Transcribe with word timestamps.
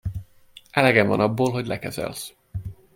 Elegem 0.71 1.07
van 1.07 1.19
abból, 1.19 1.51
hogy 1.51 1.65
lekezelsz. 1.67 2.33